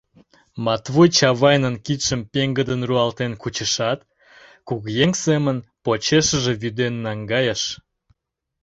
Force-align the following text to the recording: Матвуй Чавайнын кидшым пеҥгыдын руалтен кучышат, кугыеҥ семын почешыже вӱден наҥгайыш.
Матвуй 0.65 1.07
Чавайнын 1.17 1.75
кидшым 1.85 2.21
пеҥгыдын 2.31 2.81
руалтен 2.89 3.31
кучышат, 3.41 3.99
кугыеҥ 4.67 5.11
семын 5.23 5.57
почешыже 5.83 6.53
вӱден 6.61 6.93
наҥгайыш. 7.05 7.61